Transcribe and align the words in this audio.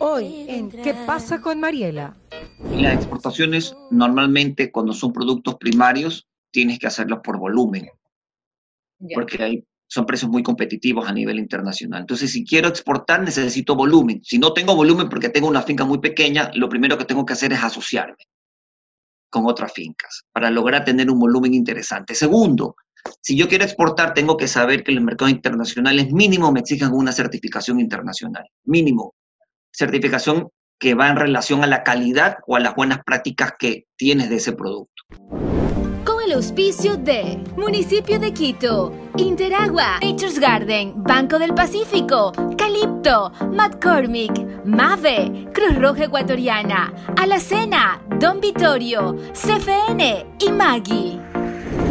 Hoy 0.00 0.46
en 0.48 0.70
¿Qué 0.70 0.94
pasa 1.06 1.40
con 1.40 1.60
Mariela? 1.60 2.16
Las 2.76 2.94
exportaciones 2.94 3.74
normalmente 3.90 4.70
cuando 4.70 4.92
son 4.92 5.12
productos 5.12 5.56
primarios 5.56 6.28
tienes 6.50 6.78
que 6.78 6.86
hacerlos 6.86 7.20
por 7.22 7.38
volumen, 7.38 7.88
porque 9.14 9.42
hay, 9.42 9.64
son 9.86 10.06
precios 10.06 10.30
muy 10.30 10.42
competitivos 10.42 11.08
a 11.08 11.12
nivel 11.12 11.38
internacional. 11.38 12.02
Entonces, 12.02 12.32
si 12.32 12.44
quiero 12.44 12.68
exportar, 12.68 13.22
necesito 13.22 13.74
volumen. 13.74 14.20
Si 14.22 14.38
no 14.38 14.52
tengo 14.52 14.74
volumen 14.76 15.08
porque 15.08 15.28
tengo 15.28 15.48
una 15.48 15.62
finca 15.62 15.84
muy 15.84 15.98
pequeña, 15.98 16.50
lo 16.54 16.68
primero 16.68 16.96
que 16.96 17.04
tengo 17.04 17.26
que 17.26 17.32
hacer 17.32 17.52
es 17.52 17.62
asociarme 17.62 18.28
con 19.30 19.46
otras 19.46 19.72
fincas 19.72 20.24
para 20.32 20.50
lograr 20.50 20.84
tener 20.84 21.10
un 21.10 21.18
volumen 21.18 21.54
interesante. 21.54 22.14
Segundo, 22.14 22.76
si 23.20 23.36
yo 23.36 23.48
quiero 23.48 23.64
exportar, 23.64 24.14
tengo 24.14 24.36
que 24.36 24.48
saber 24.48 24.82
que 24.82 24.92
los 24.92 25.04
mercados 25.04 25.32
internacionales 25.32 26.12
mínimo 26.12 26.50
me 26.52 26.60
exigen 26.60 26.92
una 26.92 27.12
certificación 27.12 27.80
internacional, 27.80 28.44
mínimo. 28.64 29.14
Certificación 29.72 30.48
que 30.78 30.94
va 30.94 31.08
en 31.08 31.16
relación 31.16 31.64
a 31.64 31.66
la 31.66 31.82
calidad 31.82 32.38
o 32.46 32.56
a 32.56 32.60
las 32.60 32.74
buenas 32.74 33.00
prácticas 33.04 33.52
que 33.58 33.86
tienes 33.96 34.30
de 34.30 34.36
ese 34.36 34.52
producto. 34.52 35.02
Con 36.04 36.22
el 36.24 36.32
auspicio 36.32 36.96
de 36.96 37.42
Municipio 37.56 38.18
de 38.18 38.32
Quito, 38.32 38.94
Interagua, 39.16 39.98
Nature's 40.00 40.38
Garden, 40.38 40.94
Banco 41.02 41.38
del 41.38 41.54
Pacífico, 41.54 42.32
Calipto, 42.56 43.32
McCormick, 43.52 44.64
Mave, 44.64 45.48
Cruz 45.52 45.76
Roja 45.76 46.04
Ecuatoriana, 46.04 46.92
Alacena, 47.16 48.00
Don 48.20 48.40
Vittorio, 48.40 49.16
CFN 49.32 50.26
y 50.38 50.52
Maggie. 50.52 51.27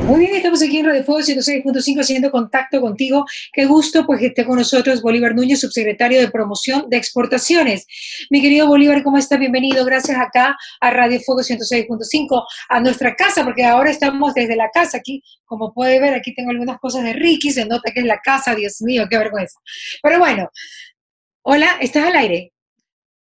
Muy 0.07 0.21
bien, 0.21 0.35
estamos 0.35 0.63
aquí 0.63 0.77
en 0.77 0.85
Radio 0.85 1.03
Fuego 1.03 1.19
106.5 1.19 1.99
haciendo 1.99 2.31
contacto 2.31 2.79
contigo. 2.79 3.25
Qué 3.51 3.65
gusto 3.65 4.05
pues 4.05 4.21
que 4.21 4.27
esté 4.27 4.45
con 4.45 4.55
nosotros 4.55 5.01
Bolívar 5.01 5.35
Núñez, 5.35 5.59
subsecretario 5.59 6.21
de 6.21 6.31
Promoción 6.31 6.89
de 6.89 6.95
Exportaciones. 6.95 7.85
Mi 8.29 8.41
querido 8.41 8.67
Bolívar, 8.67 9.03
¿cómo 9.03 9.17
estás? 9.17 9.37
Bienvenido. 9.37 9.83
Gracias 9.83 10.17
acá 10.17 10.55
a 10.79 10.91
Radio 10.91 11.19
Fuego 11.19 11.41
106.5, 11.41 12.41
a 12.69 12.79
nuestra 12.79 13.15
casa, 13.17 13.43
porque 13.43 13.65
ahora 13.65 13.91
estamos 13.91 14.33
desde 14.33 14.55
la 14.55 14.69
casa 14.73 14.97
aquí. 14.97 15.21
Como 15.43 15.73
puede 15.73 15.99
ver, 15.99 16.13
aquí 16.13 16.33
tengo 16.33 16.51
algunas 16.51 16.79
cosas 16.79 17.03
de 17.03 17.11
Ricky, 17.11 17.51
se 17.51 17.65
nota 17.65 17.91
que 17.91 17.99
es 17.99 18.05
la 18.05 18.19
casa, 18.19 18.55
Dios 18.55 18.81
mío, 18.81 19.07
qué 19.09 19.17
vergüenza. 19.17 19.59
Pero 20.01 20.19
bueno, 20.19 20.49
hola, 21.41 21.79
¿estás 21.81 22.05
al 22.05 22.15
aire? 22.15 22.53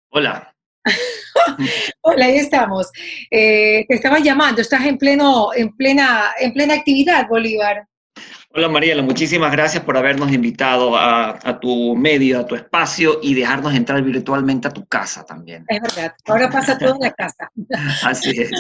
Hola. 0.09 0.54
Hola, 2.01 2.25
ahí 2.25 2.37
estamos. 2.37 2.91
Eh, 3.31 3.85
te 3.87 3.95
estaba 3.95 4.19
llamando, 4.19 4.61
estás 4.61 4.85
en, 4.85 4.97
pleno, 4.97 5.49
en, 5.55 5.75
plena, 5.75 6.31
en 6.39 6.53
plena 6.53 6.75
actividad, 6.75 7.27
Bolívar. 7.27 7.87
Hola 8.57 8.69
Mariela, 8.69 9.01
muchísimas 9.01 9.51
gracias 9.51 9.83
por 9.83 9.97
habernos 9.97 10.31
invitado 10.31 10.95
a, 10.95 11.59
tu 11.59 11.93
medio, 11.93 12.39
a 12.39 12.45
tu 12.45 12.55
espacio 12.55 13.19
y 13.21 13.33
dejarnos 13.33 13.73
entrar 13.73 14.01
virtualmente 14.01 14.69
a 14.69 14.71
tu 14.71 14.85
casa 14.85 15.25
también. 15.25 15.65
Es 15.67 15.81
verdad, 15.81 16.13
ahora 16.23 16.49
pasa 16.49 16.77
todo 16.77 16.95
en 16.95 17.01
la 17.01 17.11
casa. 17.11 17.51
Así 18.03 18.29
es. 18.29 18.51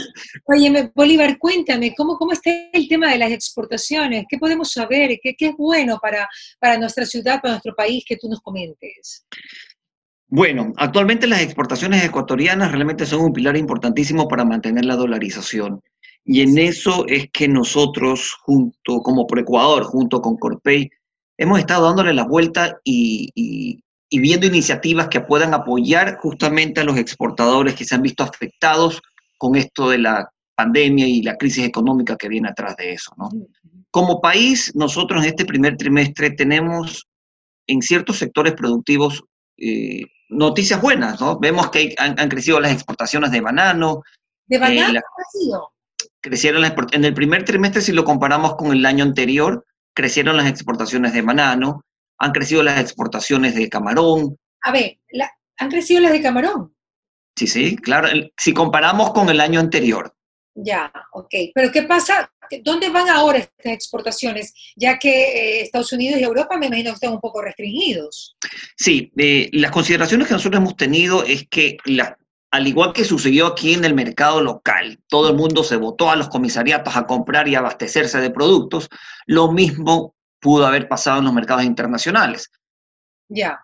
Oye, 0.43 0.91
Bolívar, 0.93 1.37
cuéntame, 1.37 1.95
¿cómo, 1.95 2.17
¿cómo 2.17 2.33
está 2.33 2.51
el 2.73 2.89
tema 2.89 3.09
de 3.09 3.19
las 3.19 3.31
exportaciones? 3.31 4.25
¿Qué 4.27 4.37
podemos 4.37 4.69
saber? 4.69 5.17
¿Qué, 5.23 5.33
qué 5.33 5.47
es 5.47 5.55
bueno 5.57 5.97
para, 6.01 6.27
para 6.59 6.77
nuestra 6.77 7.05
ciudad, 7.05 7.39
para 7.39 7.53
nuestro 7.53 7.73
país 7.73 8.03
que 8.05 8.17
tú 8.17 8.27
nos 8.27 8.41
comentes? 8.41 9.25
Bueno, 10.27 10.73
actualmente 10.77 11.27
las 11.27 11.41
exportaciones 11.41 12.03
ecuatorianas 12.03 12.71
realmente 12.71 13.05
son 13.05 13.21
un 13.21 13.33
pilar 13.33 13.55
importantísimo 13.57 14.27
para 14.27 14.43
mantener 14.43 14.85
la 14.85 14.95
dolarización. 14.95 15.81
Y 16.23 16.41
en 16.41 16.57
eso 16.57 17.05
es 17.07 17.29
que 17.31 17.47
nosotros, 17.47 18.35
junto, 18.41 19.01
como 19.01 19.27
por 19.27 19.37
Ecuador, 19.37 19.83
junto 19.83 20.21
con 20.21 20.37
Corpey, 20.37 20.89
hemos 21.37 21.59
estado 21.59 21.85
dándole 21.85 22.13
la 22.13 22.23
vuelta 22.23 22.79
y, 22.83 23.81
viendo 24.09 24.47
iniciativas 24.47 25.09
que 25.09 25.21
puedan 25.21 25.53
apoyar 25.53 26.17
justamente 26.17 26.81
a 26.81 26.85
los 26.85 26.97
exportadores 26.97 27.75
que 27.75 27.85
se 27.85 27.93
han 27.93 28.01
visto 28.01 28.23
afectados 28.23 29.01
con 29.37 29.55
esto 29.55 29.89
de 29.89 29.99
la 29.99 30.27
pandemia 30.55 31.05
y 31.05 31.21
la 31.21 31.35
crisis 31.35 31.65
económica 31.65 32.15
que 32.15 32.29
viene 32.29 32.49
atrás 32.49 32.75
de 32.77 32.93
eso. 32.93 33.13
Como 33.91 34.21
país, 34.21 34.71
nosotros 34.73 35.21
en 35.21 35.29
este 35.29 35.45
primer 35.45 35.77
trimestre 35.77 36.31
tenemos 36.31 37.07
en 37.67 37.81
ciertos 37.81 38.17
sectores 38.17 38.53
productivos 38.53 39.23
eh, 39.57 40.05
noticias 40.35 40.81
buenas, 40.81 41.19
¿no? 41.19 41.39
Vemos 41.39 41.69
que 41.69 41.95
han, 41.97 42.15
crecido 42.29 42.59
las 42.59 42.71
exportaciones 42.71 43.31
de 43.31 43.41
banano. 43.41 44.03
¿De 44.45 44.57
banano 44.57 44.99
eh, 44.99 45.01
ha 45.01 45.29
sido? 45.31 45.71
Crecieron 46.21 46.63
en 46.65 47.05
el 47.05 47.13
primer 47.13 47.45
trimestre, 47.45 47.81
si 47.81 47.91
lo 47.91 48.03
comparamos 48.03 48.55
con 48.55 48.71
el 48.71 48.85
año 48.85 49.03
anterior, 49.03 49.65
crecieron 49.93 50.37
las 50.37 50.47
exportaciones 50.47 51.13
de 51.13 51.21
banano, 51.21 51.83
han 52.19 52.31
crecido 52.31 52.63
las 52.63 52.79
exportaciones 52.79 53.55
de 53.55 53.69
camarón. 53.69 54.37
A 54.61 54.71
ver, 54.71 54.99
¿han 55.57 55.69
crecido 55.69 56.01
las 56.01 56.11
de 56.11 56.21
camarón? 56.21 56.75
Sí, 57.35 57.47
sí, 57.47 57.75
claro. 57.75 58.09
Si 58.37 58.53
comparamos 58.53 59.11
con 59.11 59.29
el 59.29 59.41
año 59.41 59.59
anterior. 59.59 60.15
Ya, 60.55 60.91
ok. 61.11 61.33
Pero 61.53 61.71
¿qué 61.71 61.83
pasa? 61.83 62.31
¿Dónde 62.63 62.89
van 62.89 63.09
ahora 63.09 63.39
estas 63.39 63.73
exportaciones? 63.73 64.53
Ya 64.75 64.97
que 64.97 65.09
eh, 65.09 65.61
Estados 65.61 65.91
Unidos 65.93 66.19
y 66.19 66.23
Europa 66.23 66.57
me 66.57 66.67
imagino 66.67 66.91
que 66.91 66.95
están 66.95 67.13
un 67.13 67.21
poco 67.21 67.41
restringidos. 67.41 68.35
Sí, 68.77 69.11
eh, 69.17 69.49
las 69.53 69.71
consideraciones 69.71 70.27
que 70.27 70.33
nosotros 70.33 70.61
hemos 70.61 70.75
tenido 70.75 71.23
es 71.23 71.47
que 71.47 71.77
al 72.51 72.67
igual 72.67 72.93
que 72.93 73.03
sucedió 73.03 73.47
aquí 73.47 73.73
en 73.73 73.83
el 73.85 73.93
mercado 73.93 74.41
local, 74.41 74.99
todo 75.07 75.29
el 75.29 75.35
mundo 75.35 75.63
se 75.63 75.75
votó 75.75 76.09
a 76.09 76.15
los 76.15 76.29
comisariatos 76.29 76.95
a 76.95 77.05
comprar 77.05 77.47
y 77.47 77.55
abastecerse 77.55 78.19
de 78.19 78.29
productos, 78.29 78.89
lo 79.25 79.51
mismo 79.51 80.15
pudo 80.39 80.65
haber 80.65 80.87
pasado 80.87 81.19
en 81.19 81.25
los 81.25 81.33
mercados 81.33 81.65
internacionales. 81.65 82.51
Ya 83.27 83.59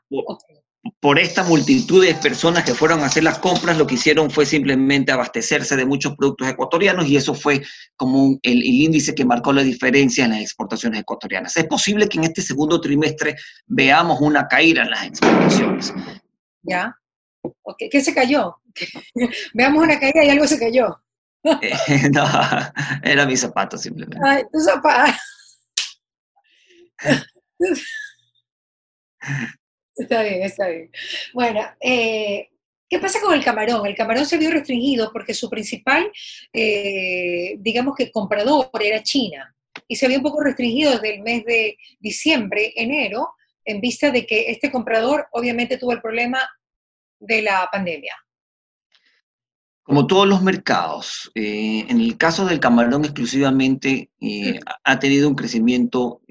por 1.00 1.19
esta 1.19 1.44
multitud 1.44 2.03
de 2.03 2.16
personas 2.16 2.64
que 2.64 2.74
fueron 2.74 3.02
a 3.02 3.06
hacer 3.06 3.24
las 3.24 3.38
compras, 3.38 3.78
lo 3.78 3.86
que 3.86 3.96
hicieron 3.96 4.31
fue 4.31 4.47
simplemente 4.47 5.12
abastecerse 5.12 5.75
de 5.75 5.86
muchos 5.86 6.16
productos 6.16 6.47
ecuatorianos 6.47 7.08
y 7.08 7.18
eso 7.18 7.36
fue 7.36 7.62
como 7.96 8.40
el, 8.42 8.64
índice 8.64 9.14
que 9.14 9.25
marcó 9.25 9.53
la 9.53 9.62
diferencia 9.62 10.25
en 10.25 10.31
las 10.31 10.41
exportaciones 10.41 11.02
ecuatorianas. 11.02 11.56
Es 11.56 11.66
posible 11.66 12.09
que 12.09 12.18
en 12.18 12.25
este 12.25 12.41
segundo 12.41 12.81
trimestre 12.81 13.36
veamos 13.68 14.20
una 14.22 14.47
caída 14.47 14.81
en 14.81 14.90
las 14.90 15.06
exportaciones. 15.06 15.94
Ya. 16.64 16.96
¿Qué 17.78 18.02
se 18.02 18.14
cayó? 18.14 18.56
veamos 19.53 19.84
una 19.84 20.00
caída 20.00 20.24
y 20.24 20.30
algo 20.30 20.47
se 20.47 20.59
cayó. 20.59 21.00
Eh, 21.44 22.09
no, 22.12 22.25
era 23.03 23.25
mi 23.28 23.38
zapato 23.38 23.78
simplemente. 23.78 24.20
Ay, 24.28 24.44
tu 24.52 24.59
zapato. 24.59 25.14
Está 30.01 30.23
bien, 30.23 30.41
está 30.41 30.67
bien. 30.67 30.91
Bueno, 31.34 31.62
eh, 31.79 32.50
¿qué 32.89 33.00
pasa 33.00 33.22
con 33.22 33.34
el 33.35 33.44
camarón? 33.44 33.85
El 33.85 33.95
camarón 33.95 34.25
se 34.25 34.38
vio 34.38 34.50
restringido 34.50 35.12
porque 35.13 35.34
su 35.34 35.47
principal, 35.50 36.12
eh, 36.51 37.56
digamos 37.59 37.95
que 37.95 38.11
comprador 38.11 38.69
era 38.79 39.03
China 39.03 39.56
y 39.88 39.95
se 39.95 40.07
vio 40.07 40.17
un 40.17 40.23
poco 40.23 40.41
restringido 40.41 40.91
desde 40.94 41.16
el 41.16 41.22
mes 41.22 41.45
de 41.45 41.78
diciembre, 42.00 42.73
enero, 42.75 43.29
en 43.63 43.79
vista 43.79 44.09
de 44.09 44.25
que 44.25 44.50
este 44.50 44.72
comprador 44.72 45.28
obviamente 45.34 45.78
tuvo 45.78 45.91
el 45.91 46.01
problema 46.01 46.40
de 47.19 47.44
la 47.44 47.69
pandemia. 47.72 48.16
Como 49.84 50.07
todos 50.07 50.28
los 50.28 50.41
mercados, 50.41 51.31
eh, 51.35 51.85
en 51.88 52.00
el 52.00 52.17
caso 52.17 52.45
del 52.45 52.59
camarón 52.59 53.06
exclusivamente 53.06 54.09
ha 54.84 55.00
tenido 55.00 55.28
un 55.28 55.35
crecimiento 55.35 56.22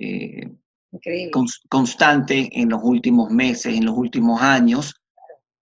constante 1.69 2.49
en 2.53 2.71
los 2.71 2.81
últimos 2.83 3.31
meses, 3.31 3.75
en 3.75 3.85
los 3.85 3.97
últimos 3.97 4.41
años, 4.43 4.95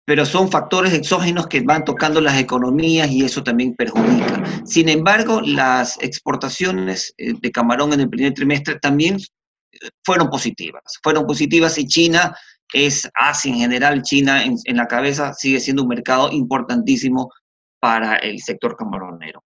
pero 0.04 0.26
son 0.26 0.50
factores 0.50 0.92
exógenos 0.92 1.46
que 1.46 1.60
van 1.60 1.84
tocando 1.84 2.20
las 2.20 2.38
economías 2.38 3.10
y 3.10 3.24
eso 3.24 3.42
también 3.42 3.74
perjudica. 3.74 4.42
Sin 4.64 4.88
embargo, 4.88 5.40
las 5.40 5.96
exportaciones 6.02 7.14
eh, 7.18 7.34
de 7.40 7.52
camarón 7.52 7.92
en 7.92 8.00
el 8.00 8.10
primer 8.10 8.34
trimestre 8.34 8.78
también 8.80 9.16
eh, 9.16 9.88
fueron 10.04 10.28
positivas. 10.28 10.82
Fueron 11.02 11.26
positivas 11.26 11.78
y 11.78 11.86
China 11.86 12.36
es 12.72 13.08
Asia 13.14 13.52
en 13.52 13.58
general, 13.58 14.02
China 14.02 14.44
en, 14.44 14.76
la 14.76 14.86
cabeza 14.86 15.34
sigue 15.34 15.60
siendo 15.60 15.82
un 15.82 15.88
mercado 15.88 16.32
importantísimo 16.32 17.30
para 17.78 18.16
el 18.16 18.40
sector 18.40 18.76
camaronero. 18.76 19.44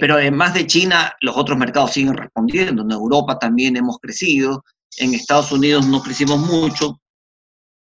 Pero 0.00 0.14
además 0.14 0.52
de 0.52 0.66
China, 0.66 1.14
los 1.22 1.36
otros 1.36 1.58
mercados 1.58 1.92
siguen 1.92 2.14
respondiendo. 2.14 2.82
En 2.82 2.90
Europa 2.90 3.38
también 3.38 3.76
hemos 3.76 3.98
crecido, 3.98 4.62
en 4.98 5.14
Estados 5.14 5.52
Unidos 5.52 5.86
no 5.86 6.02
crecimos 6.02 6.38
mucho, 6.38 7.00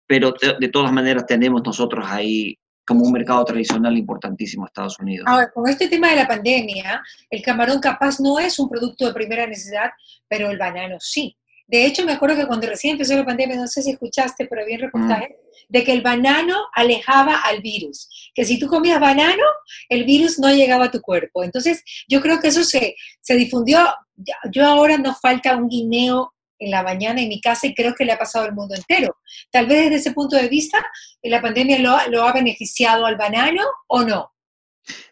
pero 0.08 0.34
de, 0.60 0.70
todas 0.70 0.92
maneras 0.92 1.26
tenemos 1.28 1.62
nosotros 1.64 2.06
ahí 2.08 2.58
como 2.86 3.04
un 3.04 3.12
mercado 3.12 3.44
tradicional 3.46 3.98
importantísimo 3.98 4.66
Estados 4.66 5.00
Unidos. 5.00 5.26
Ahora, 5.28 5.50
con 5.52 5.68
este 5.68 5.88
tema 5.88 6.10
de 6.10 6.18
la 6.18 6.28
pandemia, 6.28 7.02
el 7.30 7.42
camarón 7.42 7.80
capaz 7.80 8.20
no 8.20 8.38
es 8.40 8.60
un 8.60 8.70
producto 8.70 9.08
de 9.08 9.14
primera 9.14 9.48
necesidad, 9.48 9.92
pero 10.28 10.52
el 10.52 10.58
banano 10.58 10.98
sí. 11.00 11.36
De 11.68 11.84
hecho, 11.84 12.06
me 12.06 12.12
acuerdo 12.12 12.36
que 12.36 12.46
cuando 12.46 12.68
recién 12.68 12.92
empezó 12.92 13.16
la 13.16 13.26
pandemia, 13.26 13.56
no 13.56 13.68
sé 13.68 13.82
si 13.82 13.90
escuchaste, 13.90 14.46
pero 14.46 14.62
había 14.62 14.76
un 14.76 14.82
reportaje, 14.82 15.30
mm. 15.30 15.74
de 15.74 15.84
que 15.84 15.94
el 15.94 16.04
banano 16.04 16.56
alejaba 16.76 17.40
al 17.40 17.62
virus, 17.62 18.32
que 18.36 18.46
si 18.46 18.60
tú 18.60 18.68
comías 18.68 19.00
banano, 19.00 19.44
el 19.90 20.04
virus 20.04 20.38
no 20.38 20.54
llegaba 20.54 20.86
a 20.86 20.92
tu 20.92 21.02
cuerpo. 21.02 21.44
Entonces, 21.44 21.84
yo 22.08 22.22
creo 22.22 22.40
que 22.40 22.50
eso 22.50 22.64
se, 22.64 22.96
se 23.20 23.36
difundió. 23.36 23.80
Yo 24.52 24.66
ahora 24.66 25.00
no 25.00 25.16
falta 25.16 25.58
un 25.58 25.68
guineo 25.68 26.35
en 26.66 26.72
la 26.72 26.84
mañana 26.84 27.22
en 27.22 27.30
mi 27.30 27.40
casa 27.40 27.68
y 27.68 27.76
creo 27.76 27.94
que 27.94 28.06
le 28.06 28.12
ha 28.12 28.18
pasado 28.18 28.46
al 28.46 28.54
mundo 28.54 28.76
entero. 28.76 29.18
Tal 29.52 29.68
vez 29.68 29.84
desde 29.84 29.96
ese 29.98 30.12
punto 30.12 30.36
de 30.36 30.50
vista, 30.50 30.84
la 31.24 31.42
pandemia 31.42 31.80
lo, 31.80 31.96
lo 32.10 32.24
ha 32.24 32.34
beneficiado 32.34 33.06
al 33.06 33.16
banano 33.16 33.62
o 33.88 34.04
no. 34.04 34.34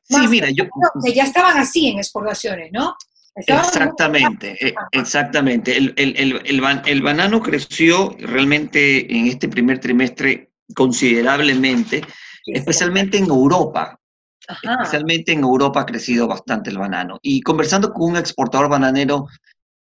sí, 0.03 0.27
mira, 0.27 0.49
yo... 0.49 0.65
Que 1.03 1.13
ya 1.13 1.23
estaban 1.23 1.57
así 1.57 1.89
en 1.89 1.99
exportaciones, 1.99 2.71
¿no? 2.71 2.95
exactamente, 3.35 4.55
eh, 4.67 4.75
exactamente. 4.91 5.75
El, 5.75 5.93
el, 5.97 6.15
el, 6.45 6.81
el, 6.85 7.01
banano 7.01 7.41
creció 7.41 8.15
realmente 8.19 9.11
en 9.11 9.27
este 9.27 9.47
primer 9.47 9.79
trimestre 9.79 10.51
considerablemente, 10.75 12.01
especialmente 12.45 13.17
en 13.17 13.25
Europa. 13.25 13.99
Especialmente 14.45 15.31
en 15.31 15.39
Europa 15.39 15.81
ha 15.81 15.85
crecido 15.85 16.27
bastante 16.27 16.69
el 16.69 16.77
banano. 16.77 17.17
Y 17.21 17.41
conversando 17.41 17.93
con 17.93 18.11
un 18.11 18.17
exportador 18.17 18.69
bananero 18.69 19.27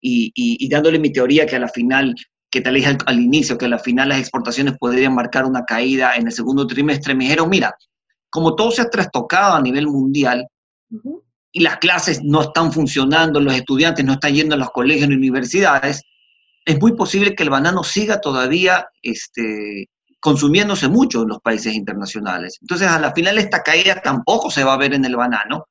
y, 0.00 0.32
y, 0.34 0.68
dándole 0.68 0.98
mi 0.98 1.12
teoría 1.12 1.46
que 1.46 1.56
a 1.56 1.60
la 1.60 1.68
final, 1.68 2.14
que 2.50 2.60
te 2.60 2.70
dije 2.70 2.96
al, 3.06 3.20
inicio, 3.20 3.58
que 3.58 3.64
a 3.64 3.68
la 3.68 3.78
final 3.78 4.10
las 4.10 4.20
exportaciones 4.20 4.76
podrían 4.78 5.14
marcar 5.14 5.44
una 5.44 5.64
caída 5.64 6.14
en 6.14 6.26
el 6.26 6.32
segundo 6.32 6.66
trimestre, 6.66 7.14
me 7.14 7.24
dijeron, 7.24 7.48
mira, 7.48 7.74
como 8.30 8.54
todo 8.54 8.70
se 8.70 8.82
ha 8.82 8.90
trastocado 8.90 9.54
a 9.54 9.62
nivel 9.62 9.86
mundial 9.86 10.46
y 11.52 11.60
las 11.60 11.78
clases 11.78 12.22
no 12.22 12.42
están 12.42 12.72
funcionando, 12.72 13.40
los 13.40 13.54
estudiantes 13.54 14.04
no 14.04 14.14
están 14.14 14.34
yendo 14.34 14.54
a 14.54 14.58
los 14.58 14.70
colegios 14.70 15.08
ni 15.08 15.16
universidades, 15.16 16.02
es 16.64 16.80
muy 16.80 16.94
posible 16.94 17.34
que 17.34 17.44
el 17.44 17.50
banano 17.50 17.82
siga 17.82 18.20
todavía 18.20 18.86
este, 19.00 19.88
consumiéndose 20.20 20.88
mucho 20.88 21.22
en 21.22 21.28
los 21.28 21.40
países 21.40 21.72
internacionales. 21.74 22.58
Entonces, 22.60 22.88
a 22.88 22.98
la 22.98 23.12
final 23.12 23.38
esta 23.38 23.62
caída 23.62 24.02
tampoco 24.02 24.50
se 24.50 24.64
va 24.64 24.74
a 24.74 24.78
ver 24.78 24.92
en 24.92 25.04
el 25.04 25.16
banano, 25.16 25.66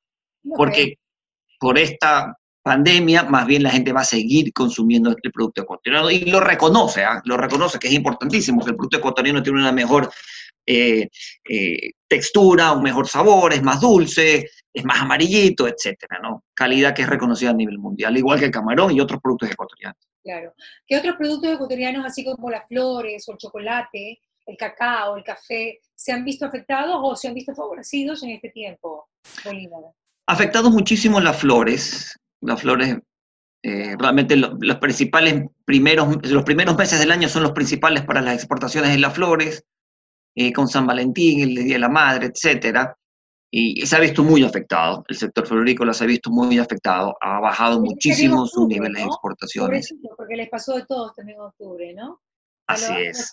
porque 0.56 0.94
por 1.60 1.78
esta 1.78 2.34
pandemia, 2.66 3.22
más 3.22 3.46
bien 3.46 3.62
la 3.62 3.70
gente 3.70 3.92
va 3.92 4.00
a 4.00 4.04
seguir 4.04 4.52
consumiendo 4.52 5.10
el 5.10 5.30
producto 5.30 5.62
ecuatoriano 5.62 6.10
y 6.10 6.24
lo 6.24 6.40
reconoce, 6.40 7.04
¿ah? 7.04 7.22
lo 7.24 7.36
reconoce 7.36 7.78
que 7.78 7.86
es 7.86 7.94
importantísimo, 7.94 8.60
que 8.64 8.70
el 8.70 8.76
producto 8.76 8.96
ecuatoriano 8.96 9.40
tiene 9.40 9.60
una 9.60 9.70
mejor 9.70 10.10
eh, 10.66 11.08
eh, 11.48 11.92
textura, 12.08 12.72
un 12.72 12.82
mejor 12.82 13.06
sabor, 13.06 13.52
es 13.52 13.62
más 13.62 13.80
dulce, 13.80 14.50
es 14.72 14.84
más 14.84 15.00
amarillito, 15.00 15.68
etcétera, 15.68 16.18
¿no? 16.20 16.42
Calidad 16.54 16.92
que 16.92 17.02
es 17.02 17.08
reconocida 17.08 17.50
a 17.50 17.54
nivel 17.54 17.78
mundial, 17.78 18.16
igual 18.16 18.40
que 18.40 18.46
el 18.46 18.50
camarón 18.50 18.90
y 18.90 18.98
otros 18.98 19.20
productos 19.22 19.48
ecuatorianos. 19.48 19.98
Claro. 20.24 20.52
¿Qué 20.88 20.96
otros 20.96 21.14
productos 21.14 21.54
ecuatorianos, 21.54 22.04
así 22.04 22.24
como 22.24 22.50
las 22.50 22.66
flores 22.66 23.28
o 23.28 23.32
el 23.32 23.38
chocolate, 23.38 24.18
el 24.44 24.56
cacao, 24.56 25.16
el 25.16 25.22
café, 25.22 25.78
se 25.94 26.10
han 26.10 26.24
visto 26.24 26.44
afectados 26.44 26.96
o 27.00 27.14
se 27.14 27.28
han 27.28 27.34
visto 27.34 27.54
favorecidos 27.54 28.24
en 28.24 28.30
este 28.30 28.48
tiempo, 28.48 29.08
Bolívar? 29.44 29.82
Afectados 30.26 30.72
muchísimo 30.72 31.20
las 31.20 31.38
flores. 31.38 32.18
Las 32.40 32.60
flores, 32.60 32.96
eh, 33.62 33.96
realmente 33.98 34.36
los 34.36 34.76
principales 34.76 35.42
primeros, 35.64 36.24
los 36.30 36.44
primeros 36.44 36.76
meses 36.76 36.98
del 36.98 37.10
año 37.10 37.28
son 37.28 37.42
los 37.42 37.52
principales 37.52 38.04
para 38.04 38.20
las 38.20 38.34
exportaciones 38.34 38.92
de 38.92 38.98
las 38.98 39.14
flores, 39.14 39.64
eh, 40.34 40.52
con 40.52 40.68
San 40.68 40.86
Valentín, 40.86 41.40
el 41.40 41.54
Día 41.54 41.74
de 41.74 41.78
la 41.78 41.88
Madre, 41.88 42.26
etcétera. 42.26 42.96
Y, 43.50 43.86
se 43.86 43.96
ha 43.96 44.00
visto 44.00 44.22
muy 44.22 44.44
afectado, 44.44 45.04
el 45.08 45.16
sector 45.16 45.46
florícola 45.46 45.94
se 45.94 46.04
ha 46.04 46.06
visto 46.06 46.30
muy 46.30 46.58
afectado, 46.58 47.16
ha 47.20 47.40
bajado 47.40 47.80
muchísimo 47.80 48.46
sus 48.46 48.66
niveles 48.66 49.02
de 49.02 49.08
exportaciones. 49.08 49.94
Porque 50.16 50.36
les 50.36 50.50
pasó 50.50 50.74
de 50.74 50.84
todos 50.84 51.14
también 51.14 51.38
en 51.38 51.44
octubre, 51.44 51.94
¿no? 51.94 52.20
Así 52.66 52.92
es. 52.98 53.32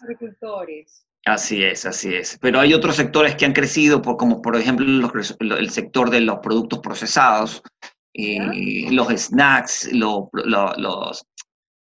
Así 1.26 1.64
es, 1.64 1.86
así 1.86 2.14
es. 2.14 2.38
Pero 2.42 2.60
hay 2.60 2.74
otros 2.74 2.96
sectores 2.96 3.36
que 3.36 3.46
han 3.46 3.54
crecido, 3.54 4.02
como 4.02 4.42
por 4.42 4.56
ejemplo 4.56 5.12
el 5.40 5.70
sector 5.70 6.10
de 6.10 6.22
los 6.22 6.40
productos 6.40 6.80
procesados, 6.80 7.64
eh, 8.14 8.92
los 8.92 9.08
snacks, 9.10 9.92
los, 9.92 10.30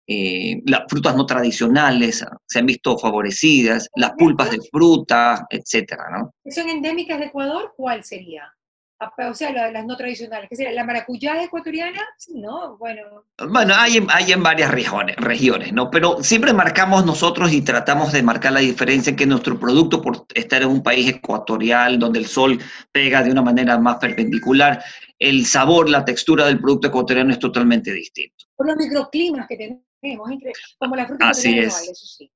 eh, 0.07 0.61
las 0.67 0.83
frutas 0.89 1.17
no 1.17 1.27
tradicionales 1.27 2.25
se 2.47 2.59
han 2.59 2.67
visto 2.67 2.99
favorecidas, 2.99 3.89
las 3.97 4.13
pulpas 4.13 4.51
de 4.51 4.61
fruta, 4.71 5.47
etcétera, 5.51 6.05
¿no? 6.11 6.35
¿Son 6.51 6.69
endémicas 6.69 7.19
de 7.19 7.27
Ecuador? 7.27 7.73
¿Cuál 7.77 8.05
sería? 8.05 8.53
O 9.01 9.35
sea, 9.35 9.71
las 9.71 9.85
no 9.85 9.97
tradicionales, 9.97 10.49
¿qué 10.49 10.57
sería? 10.57 10.73
¿La 10.73 10.85
maracuyá 10.85 11.43
ecuatoriana? 11.43 12.01
Sí, 12.17 12.39
¿no? 12.39 12.77
Bueno. 12.79 13.25
Bueno, 13.51 13.75
hay, 13.77 14.05
hay 14.09 14.33
en 14.33 14.43
varias 14.43 14.71
regiones, 14.71 15.17
regiones, 15.17 15.73
¿no? 15.73 15.91
Pero 15.91 16.23
siempre 16.23 16.53
marcamos 16.53 17.05
nosotros 17.05 17.53
y 17.53 17.63
tratamos 17.63 18.13
de 18.13 18.23
marcar 18.23 18.53
la 18.53 18.61
diferencia 18.61 19.11
en 19.11 19.17
que 19.17 19.27
nuestro 19.27 19.59
producto, 19.59 20.01
por 20.01 20.27
estar 20.35 20.63
en 20.63 20.69
un 20.69 20.83
país 20.83 21.09
ecuatorial 21.09 21.99
donde 21.99 22.21
el 22.21 22.27
sol 22.27 22.59
pega 22.93 23.23
de 23.23 23.33
una 23.33 23.43
manera 23.43 23.79
más 23.79 23.97
perpendicular, 23.97 24.83
el 25.19 25.45
sabor, 25.47 25.89
la 25.89 26.05
textura 26.05 26.47
del 26.47 26.61
producto 26.61 26.89
ecuatoriano 26.89 27.33
es 27.33 27.39
totalmente 27.39 27.93
distinto. 27.93 28.47
Por 28.57 28.67
los 28.67 28.77
microclimas 28.77 29.47
que 29.49 29.57
tenemos, 29.57 30.31
como 30.79 30.97
la 30.97 31.07
fruta 31.07 31.31
Así 31.31 31.59
es. 31.59 31.89
eso 31.89 32.07
sí. 32.07 32.31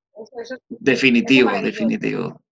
definitivo, 0.69 1.51
definitivo. 1.63 2.43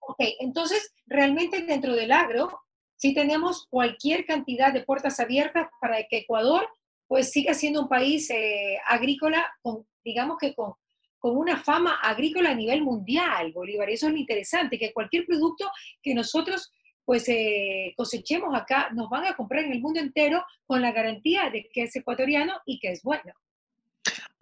Ok, 0.00 0.18
entonces, 0.40 0.92
realmente 1.06 1.62
dentro 1.62 1.94
del 1.94 2.10
agro, 2.10 2.60
si 3.00 3.14
tenemos 3.14 3.66
cualquier 3.70 4.26
cantidad 4.26 4.74
de 4.74 4.84
puertas 4.84 5.20
abiertas 5.20 5.68
para 5.80 6.02
que 6.06 6.18
Ecuador 6.18 6.68
pues 7.06 7.30
siga 7.30 7.54
siendo 7.54 7.80
un 7.80 7.88
país 7.88 8.28
eh, 8.30 8.78
agrícola, 8.86 9.50
con, 9.62 9.86
digamos 10.04 10.36
que 10.38 10.54
con, 10.54 10.74
con 11.18 11.34
una 11.34 11.56
fama 11.56 11.94
agrícola 12.02 12.50
a 12.50 12.54
nivel 12.54 12.82
mundial, 12.82 13.52
Bolívar. 13.52 13.88
Eso 13.88 14.06
es 14.06 14.12
lo 14.12 14.18
interesante, 14.18 14.78
que 14.78 14.92
cualquier 14.92 15.24
producto 15.24 15.70
que 16.02 16.14
nosotros 16.14 16.70
pues 17.06 17.26
eh, 17.28 17.94
cosechemos 17.96 18.54
acá, 18.54 18.90
nos 18.92 19.08
van 19.08 19.24
a 19.24 19.34
comprar 19.34 19.64
en 19.64 19.72
el 19.72 19.80
mundo 19.80 19.98
entero 19.98 20.44
con 20.66 20.82
la 20.82 20.92
garantía 20.92 21.48
de 21.48 21.70
que 21.72 21.84
es 21.84 21.96
ecuatoriano 21.96 22.52
y 22.66 22.78
que 22.78 22.92
es 22.92 23.02
bueno. 23.02 23.32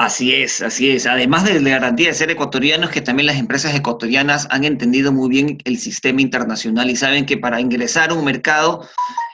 Así 0.00 0.32
es, 0.32 0.62
así 0.62 0.90
es. 0.90 1.06
Además 1.06 1.42
de 1.42 1.60
la 1.60 1.70
garantía 1.70 2.06
de 2.06 2.14
ser 2.14 2.30
ecuatorianos, 2.30 2.90
que 2.90 3.00
también 3.00 3.26
las 3.26 3.36
empresas 3.36 3.74
ecuatorianas 3.74 4.46
han 4.48 4.62
entendido 4.62 5.12
muy 5.12 5.28
bien 5.28 5.58
el 5.64 5.76
sistema 5.76 6.20
internacional 6.20 6.88
y 6.88 6.94
saben 6.94 7.26
que 7.26 7.36
para 7.36 7.60
ingresar 7.60 8.10
a 8.10 8.14
un 8.14 8.24
mercado 8.24 8.88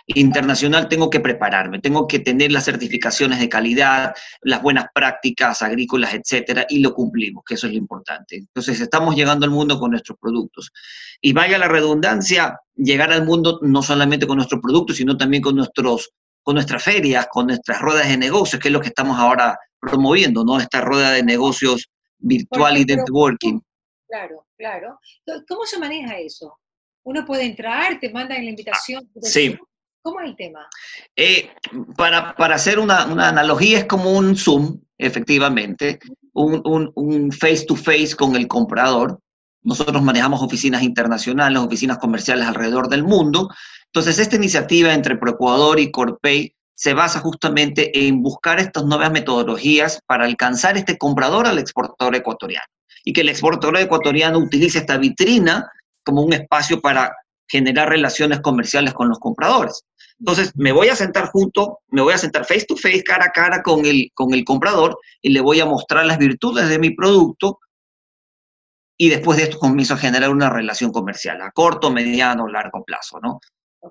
internacional 0.06 0.88
tengo 0.88 1.10
que 1.10 1.20
prepararme, 1.20 1.80
tengo 1.80 2.08
que 2.08 2.18
tener 2.18 2.50
las 2.50 2.64
certificaciones 2.64 3.40
de 3.40 3.50
calidad, 3.50 4.14
las 4.40 4.62
buenas 4.62 4.86
prácticas 4.94 5.60
agrícolas, 5.60 6.14
etcétera, 6.14 6.64
y 6.70 6.78
lo 6.78 6.94
cumplimos, 6.94 7.44
que 7.44 7.54
eso 7.54 7.66
es 7.66 7.74
lo 7.74 7.78
importante. 7.78 8.36
Entonces, 8.36 8.80
estamos 8.80 9.16
llegando 9.16 9.44
al 9.44 9.52
mundo 9.52 9.78
con 9.78 9.90
nuestros 9.90 10.16
productos. 10.18 10.72
Y 11.20 11.34
vaya 11.34 11.58
la 11.58 11.68
redundancia, 11.68 12.58
llegar 12.74 13.12
al 13.12 13.26
mundo 13.26 13.60
no 13.60 13.82
solamente 13.82 14.26
con 14.26 14.36
nuestros 14.36 14.62
productos, 14.62 14.96
sino 14.96 15.14
también 15.18 15.42
con 15.42 15.56
nuestros 15.56 16.10
con 16.42 16.56
nuestras 16.56 16.82
ferias, 16.82 17.26
con 17.30 17.46
nuestras 17.46 17.80
ruedas 17.80 18.06
de 18.06 18.18
negocios, 18.18 18.60
que 18.60 18.68
es 18.68 18.72
lo 18.72 18.80
que 18.82 18.88
estamos 18.88 19.18
ahora 19.18 19.58
promoviendo, 19.84 20.44
¿no? 20.44 20.58
Esta 20.58 20.80
rueda 20.80 21.12
de 21.12 21.22
negocios 21.22 21.88
virtual 22.18 22.78
y 22.78 22.84
networking. 22.84 23.60
Claro, 24.08 24.46
claro. 24.56 24.98
¿Cómo 25.48 25.64
se 25.64 25.78
maneja 25.78 26.18
eso? 26.18 26.58
Uno 27.04 27.24
puede 27.24 27.44
entrar, 27.44 27.98
te 28.00 28.10
mandan 28.10 28.44
la 28.44 28.50
invitación. 28.50 29.08
Ah, 29.16 29.20
sí. 29.22 29.56
¿Cómo 30.02 30.20
es 30.20 30.30
el 30.30 30.36
tema? 30.36 30.68
Eh, 31.16 31.50
para, 31.96 32.34
para, 32.34 32.56
hacer 32.56 32.78
una, 32.78 33.06
una, 33.06 33.28
analogía, 33.28 33.78
es 33.78 33.84
como 33.86 34.12
un 34.12 34.36
Zoom, 34.36 34.80
efectivamente, 34.98 35.98
un, 36.34 36.60
un, 36.64 36.92
un 36.94 37.32
face 37.32 37.64
to 37.66 37.74
face 37.74 38.14
con 38.14 38.36
el 38.36 38.46
comprador. 38.46 39.18
Nosotros 39.62 40.02
manejamos 40.02 40.42
oficinas 40.42 40.82
internacionales, 40.82 41.58
oficinas 41.58 41.98
comerciales 41.98 42.46
alrededor 42.46 42.88
del 42.88 43.02
mundo. 43.02 43.48
Entonces, 43.86 44.18
esta 44.18 44.36
iniciativa 44.36 44.92
entre 44.92 45.16
ProEcuador 45.16 45.80
y 45.80 45.90
Corpay 45.90 46.54
se 46.74 46.94
basa 46.94 47.20
justamente 47.20 48.06
en 48.06 48.22
buscar 48.22 48.58
estas 48.58 48.84
nuevas 48.84 49.10
metodologías 49.10 50.00
para 50.06 50.24
alcanzar 50.24 50.76
este 50.76 50.98
comprador 50.98 51.46
al 51.46 51.58
exportador 51.58 52.16
ecuatoriano 52.16 52.66
y 53.04 53.12
que 53.12 53.20
el 53.20 53.28
exportador 53.28 53.76
ecuatoriano 53.78 54.38
utilice 54.38 54.78
esta 54.78 54.96
vitrina 54.96 55.70
como 56.04 56.22
un 56.22 56.32
espacio 56.32 56.80
para 56.80 57.14
generar 57.46 57.88
relaciones 57.88 58.40
comerciales 58.40 58.94
con 58.94 59.08
los 59.08 59.18
compradores. 59.18 59.82
Entonces, 60.18 60.52
me 60.54 60.72
voy 60.72 60.88
a 60.88 60.96
sentar 60.96 61.28
junto, 61.30 61.80
me 61.88 62.00
voy 62.00 62.14
a 62.14 62.18
sentar 62.18 62.44
face 62.44 62.64
to 62.66 62.76
face, 62.76 63.02
cara 63.02 63.26
a 63.26 63.30
cara 63.30 63.62
con 63.62 63.84
el, 63.84 64.10
con 64.14 64.32
el 64.32 64.44
comprador 64.44 64.98
y 65.20 65.30
le 65.30 65.40
voy 65.40 65.60
a 65.60 65.66
mostrar 65.66 66.06
las 66.06 66.18
virtudes 66.18 66.68
de 66.68 66.78
mi 66.78 66.90
producto 66.90 67.58
y 68.96 69.08
después 69.08 69.38
de 69.38 69.44
esto 69.44 69.58
comienzo 69.58 69.94
a 69.94 69.98
generar 69.98 70.30
una 70.30 70.50
relación 70.50 70.92
comercial 70.92 71.42
a 71.42 71.50
corto, 71.50 71.90
mediano, 71.90 72.46
largo 72.46 72.84
plazo, 72.84 73.18
¿no? 73.20 73.40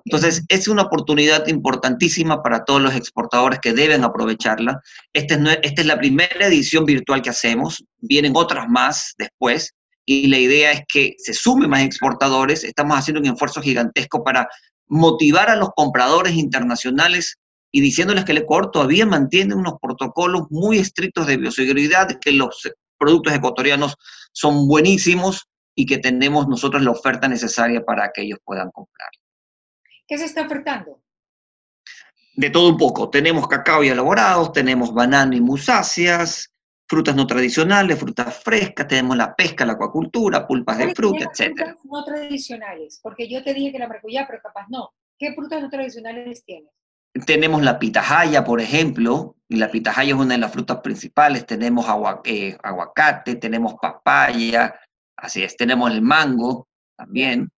Entonces, 0.04 0.44
es 0.48 0.68
una 0.68 0.82
oportunidad 0.82 1.46
importantísima 1.46 2.42
para 2.42 2.64
todos 2.64 2.80
los 2.80 2.94
exportadores 2.94 3.60
que 3.60 3.72
deben 3.72 4.04
aprovecharla. 4.04 4.80
Esta 5.12 5.34
es, 5.34 5.58
esta 5.62 5.80
es 5.80 5.86
la 5.86 5.98
primera 5.98 6.46
edición 6.46 6.84
virtual 6.84 7.22
que 7.22 7.30
hacemos, 7.30 7.84
vienen 7.98 8.32
otras 8.34 8.68
más 8.68 9.14
después, 9.18 9.72
y 10.06 10.26
la 10.28 10.38
idea 10.38 10.72
es 10.72 10.82
que 10.86 11.14
se 11.18 11.32
sumen 11.32 11.70
más 11.70 11.82
exportadores. 11.82 12.64
Estamos 12.64 12.98
haciendo 12.98 13.20
un 13.20 13.26
esfuerzo 13.26 13.62
gigantesco 13.62 14.22
para 14.22 14.48
motivar 14.86 15.48
a 15.48 15.56
los 15.56 15.70
compradores 15.74 16.34
internacionales 16.34 17.36
y 17.72 17.80
diciéndoles 17.80 18.24
que 18.24 18.32
el 18.32 18.38
Ecuador 18.38 18.70
todavía 18.70 19.06
mantiene 19.06 19.54
unos 19.54 19.74
protocolos 19.80 20.42
muy 20.50 20.78
estrictos 20.78 21.26
de 21.26 21.38
bioseguridad, 21.38 22.08
que 22.20 22.32
los 22.32 22.70
productos 22.98 23.32
ecuatorianos 23.32 23.96
son 24.32 24.68
buenísimos 24.68 25.48
y 25.74 25.86
que 25.86 25.98
tenemos 25.98 26.46
nosotros 26.48 26.82
la 26.82 26.92
oferta 26.92 27.26
necesaria 27.26 27.84
para 27.84 28.10
que 28.14 28.22
ellos 28.22 28.38
puedan 28.44 28.70
comprar. 28.70 29.08
¿Qué 30.06 30.18
se 30.18 30.26
está 30.26 30.42
ofertando? 30.42 31.00
De 32.36 32.50
todo 32.50 32.68
un 32.68 32.76
poco. 32.76 33.10
Tenemos 33.10 33.46
cacao 33.48 33.84
y 33.84 33.88
elaborados, 33.88 34.52
tenemos 34.52 34.92
banano 34.92 35.34
y 35.34 35.40
musáceas, 35.40 36.52
frutas 36.86 37.14
no 37.14 37.26
tradicionales, 37.26 37.98
frutas 37.98 38.42
frescas, 38.42 38.86
tenemos 38.88 39.16
la 39.16 39.34
pesca, 39.34 39.64
la 39.64 39.74
acuacultura, 39.74 40.46
pulpas 40.46 40.78
de 40.78 40.94
fruta, 40.94 41.24
etc. 41.24 41.54
Frutas 41.56 41.76
no 41.84 42.04
tradicionales, 42.04 43.00
porque 43.02 43.28
yo 43.28 43.42
te 43.42 43.54
dije 43.54 43.72
que 43.72 43.78
la 43.78 43.88
maracuyá, 43.88 44.26
pero 44.26 44.42
capaz 44.42 44.66
no. 44.68 44.92
¿Qué 45.18 45.32
frutas 45.34 45.62
no 45.62 45.70
tradicionales 45.70 46.44
tienes? 46.44 46.70
Tenemos 47.26 47.62
la 47.62 47.78
pitahaya, 47.78 48.42
por 48.44 48.60
ejemplo, 48.60 49.36
y 49.48 49.56
la 49.56 49.70
pitahaya 49.70 50.14
es 50.14 50.20
una 50.20 50.34
de 50.34 50.40
las 50.40 50.52
frutas 50.52 50.78
principales. 50.78 51.46
Tenemos 51.46 51.86
eh, 52.24 52.58
aguacate, 52.60 53.36
tenemos 53.36 53.74
papaya, 53.80 54.74
así 55.16 55.44
es, 55.44 55.56
tenemos 55.56 55.92
el 55.92 56.02
mango 56.02 56.66
también. 56.96 57.50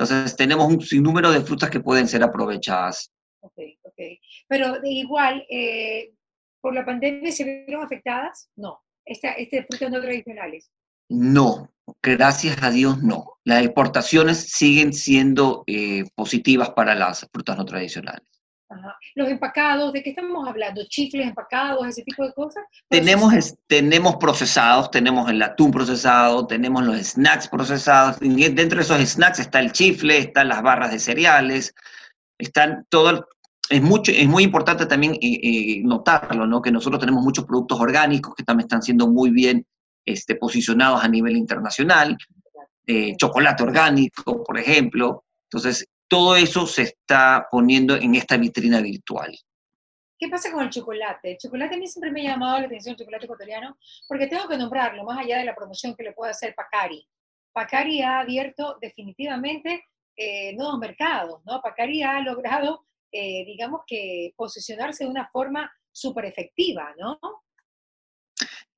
Entonces, 0.00 0.34
tenemos 0.34 0.66
un 0.66 0.80
sinnúmero 0.80 1.30
de 1.30 1.42
frutas 1.42 1.68
que 1.68 1.80
pueden 1.80 2.08
ser 2.08 2.22
aprovechadas. 2.22 3.12
Ok, 3.40 3.58
ok. 3.82 4.00
Pero 4.48 4.78
igual, 4.82 5.44
eh, 5.50 6.14
¿por 6.62 6.74
la 6.74 6.86
pandemia 6.86 7.30
se 7.30 7.44
vieron 7.44 7.84
afectadas? 7.84 8.48
No. 8.56 8.80
Esta, 9.04 9.32
este 9.32 9.66
frutas 9.68 9.90
no 9.90 10.00
tradicionales. 10.00 10.70
No, 11.10 11.70
gracias 12.02 12.62
a 12.62 12.70
Dios 12.70 13.02
no. 13.02 13.34
Las 13.44 13.62
exportaciones 13.62 14.38
siguen 14.48 14.94
siendo 14.94 15.64
eh, 15.66 16.04
positivas 16.14 16.70
para 16.70 16.94
las 16.94 17.28
frutas 17.30 17.58
no 17.58 17.66
tradicionales. 17.66 18.26
Los 19.14 19.28
empacados, 19.28 19.92
¿de 19.92 20.02
qué 20.02 20.10
estamos 20.10 20.46
hablando? 20.46 20.82
¿Chifles 20.88 21.26
empacados, 21.26 21.86
ese 21.86 22.02
tipo 22.02 22.24
de 22.24 22.32
cosas? 22.32 22.62
Tenemos, 22.88 23.34
tenemos 23.66 24.16
procesados, 24.16 24.90
tenemos 24.90 25.28
el 25.28 25.42
atún 25.42 25.72
procesado, 25.72 26.46
tenemos 26.46 26.84
los 26.84 26.96
snacks 26.96 27.48
procesados. 27.48 28.18
dentro 28.20 28.76
de 28.76 28.82
esos 28.82 29.00
snacks 29.00 29.40
está 29.40 29.60
el 29.60 29.72
chifle, 29.72 30.18
están 30.18 30.48
las 30.48 30.62
barras 30.62 30.92
de 30.92 30.98
cereales, 30.98 31.74
están 32.38 32.86
todo. 32.88 33.28
Es, 33.68 33.82
mucho, 33.82 34.12
es 34.12 34.26
muy 34.28 34.44
importante 34.44 34.86
también 34.86 35.14
eh, 35.14 35.18
eh, 35.42 35.82
notarlo, 35.84 36.46
¿no? 36.46 36.62
Que 36.62 36.72
nosotros 36.72 37.00
tenemos 37.00 37.22
muchos 37.22 37.44
productos 37.44 37.80
orgánicos 37.80 38.34
que 38.34 38.44
también 38.44 38.66
están 38.66 38.82
siendo 38.82 39.08
muy 39.08 39.30
bien 39.30 39.66
este, 40.04 40.36
posicionados 40.36 41.02
a 41.02 41.08
nivel 41.08 41.36
internacional. 41.36 42.16
Eh, 42.86 43.14
chocolate 43.16 43.62
orgánico, 43.62 44.42
por 44.44 44.58
ejemplo. 44.58 45.24
Entonces, 45.44 45.86
todo 46.10 46.34
eso 46.34 46.66
se 46.66 46.82
está 46.82 47.46
poniendo 47.50 47.94
en 47.94 48.16
esta 48.16 48.36
vitrina 48.36 48.80
virtual. 48.80 49.32
¿Qué 50.18 50.28
pasa 50.28 50.50
con 50.52 50.64
el 50.64 50.70
chocolate? 50.70 51.30
El 51.30 51.38
chocolate 51.38 51.76
a 51.76 51.78
mí 51.78 51.86
siempre 51.86 52.10
me 52.10 52.20
ha 52.26 52.32
llamado 52.32 52.58
la 52.58 52.66
atención, 52.66 52.92
el 52.92 52.98
chocolate 52.98 53.24
ecuatoriano, 53.24 53.78
porque 54.08 54.26
tengo 54.26 54.48
que 54.48 54.58
nombrarlo, 54.58 55.04
más 55.04 55.18
allá 55.20 55.38
de 55.38 55.44
la 55.44 55.54
promoción 55.54 55.94
que 55.94 56.02
le 56.02 56.12
puede 56.12 56.32
hacer 56.32 56.54
Pacari. 56.54 57.06
Pacari 57.52 58.02
ha 58.02 58.18
abierto 58.18 58.76
definitivamente 58.82 59.84
eh, 60.16 60.52
nuevos 60.56 60.78
mercados, 60.78 61.40
¿no? 61.46 61.62
Pacari 61.62 62.02
ha 62.02 62.20
logrado, 62.20 62.86
eh, 63.12 63.44
digamos 63.46 63.82
que, 63.86 64.34
posicionarse 64.36 65.04
de 65.04 65.10
una 65.10 65.28
forma 65.28 65.72
súper 65.92 66.24
efectiva, 66.24 66.92
¿no? 66.98 67.18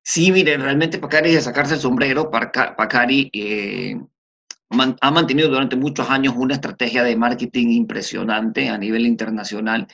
Sí, 0.03 0.31
mire, 0.31 0.55
realmente 0.57 0.99
Pacari 0.99 1.35
es 1.35 1.45
sacarse 1.45 1.73
el 1.73 1.79
sombrero. 1.79 2.29
Pacari 2.29 3.29
eh, 3.33 3.99
ha 5.01 5.11
mantenido 5.11 5.49
durante 5.49 5.75
muchos 5.75 6.09
años 6.09 6.33
una 6.37 6.55
estrategia 6.55 7.03
de 7.03 7.15
marketing 7.15 7.67
impresionante 7.67 8.69
a 8.69 8.77
nivel 8.77 9.05
internacional. 9.05 9.87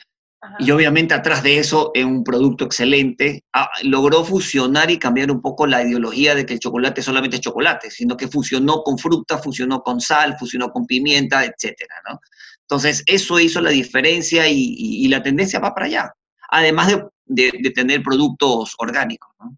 Y 0.58 0.70
obviamente 0.70 1.12
atrás 1.12 1.42
de 1.42 1.58
eso 1.58 1.90
es 1.92 2.04
un 2.04 2.24
producto 2.24 2.64
excelente. 2.64 3.44
Ah, 3.52 3.68
logró 3.82 4.24
fusionar 4.24 4.90
y 4.90 4.98
cambiar 4.98 5.30
un 5.30 5.42
poco 5.42 5.66
la 5.66 5.82
ideología 5.82 6.34
de 6.34 6.46
que 6.46 6.54
el 6.54 6.60
chocolate 6.60 7.02
solamente 7.02 7.36
es 7.36 7.42
chocolate, 7.42 7.90
sino 7.90 8.16
que 8.16 8.26
fusionó 8.26 8.82
con 8.82 8.96
fruta, 8.96 9.36
fusionó 9.36 9.82
con 9.82 10.00
sal, 10.00 10.36
fusionó 10.38 10.70
con 10.70 10.86
pimienta, 10.86 11.44
etcétera, 11.44 11.94
¿no? 12.08 12.20
Entonces, 12.62 13.02
eso 13.06 13.38
hizo 13.38 13.60
la 13.60 13.70
diferencia 13.70 14.48
y, 14.48 15.06
la 15.08 15.22
tendencia 15.22 15.58
va 15.58 15.74
para 15.74 15.86
allá, 15.86 16.14
además 16.50 16.94
de, 17.26 17.50
de, 17.58 17.70
tener 17.70 18.00
productos 18.00 18.74
orgánicos, 18.78 19.28
¿no? 19.40 19.56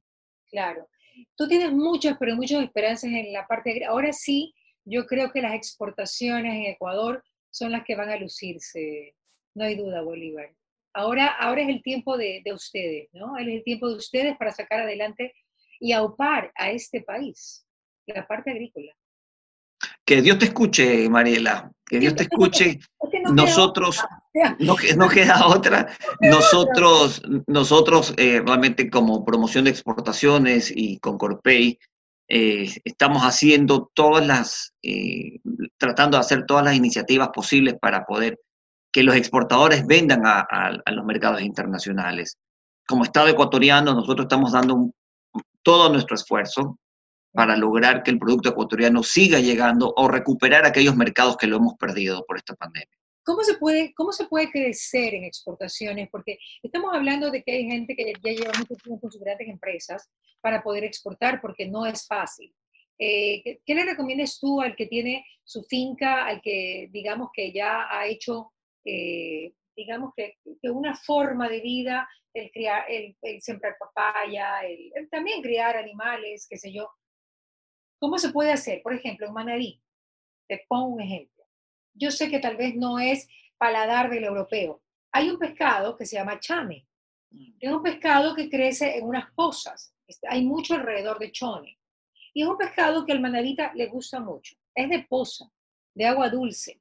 Claro. 0.50 0.88
Tú 1.36 1.46
tienes 1.46 1.72
muchas, 1.72 2.16
pero 2.18 2.34
muchas 2.36 2.62
esperanzas 2.62 3.10
en 3.10 3.32
la 3.34 3.46
parte... 3.46 3.84
Ahora 3.84 4.14
sí, 4.14 4.54
yo 4.84 5.06
creo 5.06 5.30
que 5.30 5.42
las 5.42 5.54
exportaciones 5.54 6.54
en 6.54 6.72
Ecuador 6.72 7.22
son 7.50 7.72
las 7.72 7.84
que 7.84 7.94
van 7.94 8.10
a 8.10 8.16
lucirse, 8.16 9.14
no 9.54 9.64
hay 9.64 9.76
duda, 9.76 10.02
Bolívar. 10.02 10.50
Ahora, 10.94 11.28
ahora 11.38 11.62
es 11.62 11.68
el 11.68 11.82
tiempo 11.82 12.16
de, 12.18 12.42
ustedes, 12.52 13.08
¿no? 13.12 13.36
Es 13.38 13.46
el 13.46 13.62
tiempo 13.64 13.88
de 13.88 13.96
ustedes 13.96 14.36
para 14.36 14.52
sacar 14.52 14.80
adelante 14.80 15.34
y 15.80 15.92
aupar 15.92 16.52
a 16.54 16.70
este 16.70 17.02
país, 17.02 17.66
la 18.06 18.26
parte 18.26 18.50
agrícola. 18.50 18.92
Que 20.04 20.20
Dios 20.20 20.38
te 20.38 20.46
escuche, 20.46 21.08
Mariela, 21.08 21.70
que 21.86 21.98
Dios 21.98 22.14
te 22.14 22.24
escuche. 22.24 22.78
nosotros, 23.32 24.04
no, 24.58 24.76
no, 24.96 25.08
queda 25.08 25.46
otra, 25.46 25.96
nosotros, 26.20 27.22
nosotros 27.46 28.14
eh, 28.16 28.42
realmente 28.44 28.90
como 28.90 29.24
promoción 29.24 29.64
de 29.64 29.70
exportaciones 29.70 30.72
y 30.74 30.98
con 30.98 31.18
Corpey, 31.18 31.78
eh, 32.34 32.66
estamos 32.84 33.24
haciendo 33.24 33.90
todas 33.92 34.26
las, 34.26 34.72
eh, 34.82 35.38
tratando 35.76 36.16
de 36.16 36.22
hacer 36.22 36.46
todas 36.46 36.64
las 36.64 36.74
iniciativas 36.74 37.28
posibles 37.28 37.74
para 37.78 38.06
poder 38.06 38.40
que 38.90 39.02
los 39.02 39.16
exportadores 39.16 39.86
vendan 39.86 40.22
a, 40.24 40.80
los 40.86 41.04
mercados 41.04 41.42
internacionales. 41.42 42.38
Como 42.88 43.04
Estado 43.04 43.28
ecuatoriano, 43.28 43.92
nosotros 43.92 44.24
estamos 44.24 44.52
dando 44.52 44.92
todo 45.62 45.92
nuestro 45.92 46.14
esfuerzo 46.14 46.78
para 47.34 47.54
lograr 47.54 48.02
que 48.02 48.10
el 48.10 48.18
producto 48.18 48.48
ecuatoriano 48.48 49.02
siga 49.02 49.38
llegando 49.38 49.92
o 49.94 50.08
recuperar 50.08 50.64
aquellos 50.64 50.96
mercados 50.96 51.36
que 51.36 51.46
lo 51.46 51.58
hemos 51.58 51.74
perdido 51.74 52.24
por 52.26 52.38
esta 52.38 52.54
pandemia. 52.54 52.96
¿Cómo 53.24 53.42
se, 53.44 53.54
puede, 53.54 53.94
¿Cómo 53.94 54.12
se 54.12 54.26
puede 54.26 54.50
crecer 54.50 55.14
en 55.14 55.24
exportaciones? 55.24 56.08
Porque 56.10 56.38
estamos 56.62 56.92
hablando 56.92 57.30
de 57.30 57.42
que 57.42 57.52
hay 57.52 57.64
gente 57.64 57.94
que 57.94 58.12
ya 58.22 58.32
lleva 58.32 58.58
mucho 58.58 58.74
tiempo 58.74 59.00
con 59.00 59.12
sus 59.12 59.20
grandes 59.20 59.48
empresas 59.48 60.10
para 60.40 60.62
poder 60.62 60.84
exportar, 60.84 61.40
porque 61.40 61.68
no 61.68 61.86
es 61.86 62.06
fácil. 62.06 62.52
Eh, 62.98 63.60
¿qué, 63.64 63.74
le 63.74 63.84
recomiendas 63.84 64.38
tú 64.40 64.60
al 64.60 64.74
que 64.74 64.86
tiene 64.86 65.24
su 65.44 65.62
finca, 65.64 66.26
al 66.26 66.40
que 66.40 66.88
digamos 66.90 67.30
que 67.32 67.52
ya 67.52 67.86
ha 67.90 68.06
hecho, 68.06 68.52
eh, 68.84 69.52
digamos 69.76 70.12
que, 70.16 70.38
una 70.64 70.96
forma 70.96 71.48
de 71.48 71.60
vida, 71.60 72.08
el, 72.34 72.50
criar, 72.50 72.84
el, 72.88 73.16
sembrar 73.40 73.76
papaya, 73.78 74.60
el, 74.62 75.08
también 75.10 75.42
criar 75.42 75.76
animales, 75.76 76.46
qué 76.48 76.58
sé 76.58 76.72
yo? 76.72 76.90
¿Cómo 78.00 78.18
se 78.18 78.30
puede 78.30 78.52
hacer? 78.52 78.82
Por 78.82 78.94
ejemplo, 78.94 79.28
en 79.28 79.32
Manaví, 79.32 79.80
te 80.48 80.64
pongo 80.68 80.86
un 80.86 81.00
ejemplo 81.00 81.31
yo 81.94 82.10
sé 82.10 82.30
que 82.30 82.38
tal 82.38 82.56
vez 82.56 82.74
no 82.74 82.98
es 82.98 83.28
paladar 83.58 84.10
del 84.10 84.24
europeo. 84.24 84.82
Hay 85.12 85.30
un 85.30 85.38
pescado 85.38 85.96
que 85.96 86.06
se 86.06 86.16
llama 86.16 86.40
chame. 86.40 86.86
Mm. 87.30 87.52
Es 87.60 87.72
un 87.72 87.82
pescado 87.82 88.34
que 88.34 88.48
crece 88.48 88.96
en 88.96 89.04
unas 89.04 89.30
pozas. 89.32 89.94
Hay 90.28 90.44
mucho 90.44 90.74
alrededor 90.74 91.18
de 91.18 91.32
Chone. 91.32 91.78
Y 92.34 92.42
es 92.42 92.48
un 92.48 92.56
pescado 92.56 93.04
que 93.04 93.12
al 93.12 93.20
manavita 93.20 93.72
le 93.74 93.86
gusta 93.86 94.20
mucho. 94.20 94.56
Es 94.74 94.88
de 94.88 95.04
poza, 95.08 95.50
de 95.94 96.06
agua 96.06 96.30
dulce, 96.30 96.80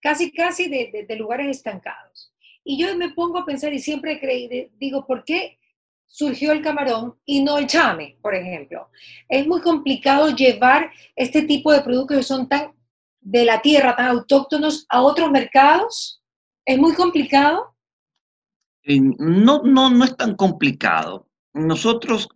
casi, 0.00 0.32
casi 0.32 0.68
de, 0.68 1.16
lugares 1.16 1.48
estancados. 1.48 2.32
Y 2.62 2.78
yo 2.78 2.96
me 2.96 3.10
pongo 3.10 3.38
a 3.38 3.44
pensar 3.44 3.72
y 3.72 3.78
siempre 3.78 4.20
creí, 4.20 4.70
digo, 4.78 5.06
¿por 5.06 5.24
qué 5.24 5.58
surgió 6.06 6.52
el 6.52 6.62
camarón 6.62 7.18
y 7.24 7.42
no 7.42 7.58
el 7.58 7.66
chame, 7.66 8.16
por 8.22 8.34
ejemplo? 8.34 8.90
Es 9.28 9.46
muy 9.46 9.60
complicado 9.60 10.30
llevar 10.30 10.90
este 11.16 11.42
tipo 11.42 11.72
de 11.72 11.82
productos 11.82 12.18
que 12.18 12.22
son 12.22 12.48
tan 12.48 12.72
de 13.24 13.44
la 13.44 13.60
tierra 13.60 13.96
tan 13.96 14.06
autóctonos 14.06 14.86
a 14.88 15.02
otros 15.02 15.30
mercados? 15.30 16.22
¿Es 16.64 16.78
muy 16.78 16.94
complicado? 16.94 17.74
No, 18.84 19.62
no, 19.64 19.90
no 19.90 20.04
es 20.04 20.16
tan 20.16 20.36
complicado. 20.36 21.26
Nosotros 21.54 22.28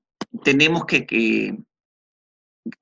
tenemos 0.43 0.87
que, 0.87 1.57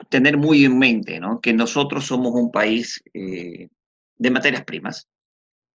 tener 0.08 0.36
muy 0.36 0.64
en 0.64 0.78
mente 0.78 1.20
¿no? 1.20 1.40
que 1.40 1.52
nosotros 1.52 2.06
somos 2.06 2.32
un 2.34 2.50
país 2.50 3.02
eh, 3.12 3.68
de 4.16 4.30
materias 4.30 4.64
primas, 4.64 5.08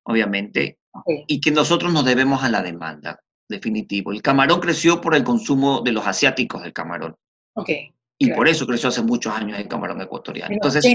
obviamente, 0.04 0.80
y 1.28 1.40
que 1.40 1.52
nosotros 1.52 1.94
nos 1.94 2.06
debemos 2.06 2.44
a 2.44 2.50
la 2.50 2.62
demanda, 2.62 3.22
definitivo. 3.48 4.12
El 4.12 4.22
camarón 4.22 4.60
creció 4.60 5.00
por 5.00 5.16
el 5.16 5.24
consumo 5.24 5.82
de 5.82 5.92
los 5.92 6.06
asiáticos 6.08 6.64
del 6.64 6.74
camarón. 6.74 7.16
Okay, 7.54 7.94
y 8.22 8.32
por 8.34 8.48
eso 8.48 8.68
creció 8.68 8.90
hace 8.90 9.02
muchos 9.02 9.34
años 9.34 9.58
el 9.58 9.68
camarón 9.68 10.00
ecuatoriano. 10.00 10.54
Entonces, 10.54 10.94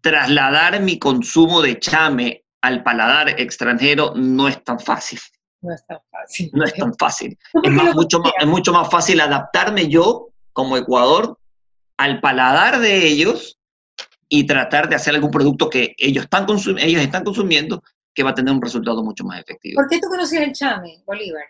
trasladar 0.00 0.80
mi 0.80 0.98
consumo 0.98 1.62
de 1.62 1.78
chame 1.78 2.44
al 2.62 2.82
paladar 2.82 3.40
extranjero 3.40 4.12
no 4.14 4.48
es 4.48 4.62
tan 4.64 4.78
fácil. 4.78 5.18
No 5.62 5.74
es 5.74 5.84
tan 5.86 5.98
fácil. 6.10 6.50
No 6.52 6.64
es 6.64 6.74
tan 6.74 6.94
fácil. 6.98 7.38
Es, 7.62 7.70
mucho, 7.70 8.20
más, 8.20 8.32
es 8.38 8.46
mucho 8.46 8.72
más 8.72 8.90
fácil 8.90 9.20
adaptarme 9.20 9.88
yo, 9.88 10.28
como 10.52 10.76
Ecuador, 10.76 11.38
al 11.96 12.20
paladar 12.20 12.80
de 12.80 13.06
ellos 13.06 13.58
y 14.28 14.46
tratar 14.46 14.88
de 14.88 14.96
hacer 14.96 15.14
algún 15.14 15.30
producto 15.30 15.68
que 15.68 15.94
ellos 15.98 16.24
están, 16.24 16.46
ellos 16.78 17.02
están 17.02 17.24
consumiendo 17.24 17.82
que 18.14 18.22
va 18.22 18.30
a 18.30 18.34
tener 18.34 18.54
un 18.54 18.62
resultado 18.62 19.02
mucho 19.02 19.24
más 19.24 19.40
efectivo. 19.40 19.76
¿Por 19.76 19.88
qué 19.88 20.00
tú 20.00 20.08
conocías 20.08 20.44
el 20.44 20.52
chame, 20.52 21.02
Bolívar? 21.06 21.44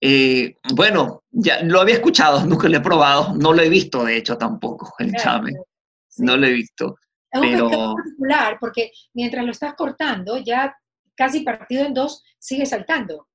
Eh, 0.00 0.56
bueno, 0.74 1.24
ya 1.30 1.62
lo 1.62 1.80
había 1.80 1.94
escuchado, 1.94 2.40
nunca 2.46 2.68
lo 2.68 2.76
he 2.76 2.80
probado, 2.80 3.34
no 3.34 3.52
lo 3.52 3.62
he 3.62 3.68
visto 3.68 4.04
de 4.04 4.16
hecho 4.16 4.36
tampoco, 4.36 4.94
el 4.98 5.12
chame. 5.14 5.52
No 6.18 6.36
lo 6.36 6.46
he 6.46 6.52
visto. 6.52 6.96
Es 7.44 7.60
un 7.60 7.68
pero... 7.68 7.94
particular 7.94 8.58
porque 8.60 8.92
mientras 9.14 9.44
lo 9.44 9.52
estás 9.52 9.74
cortando, 9.74 10.38
ya 10.38 10.76
casi 11.14 11.40
partido 11.40 11.84
en 11.84 11.94
dos, 11.94 12.22
sigue 12.38 12.66
saltando. 12.66 13.28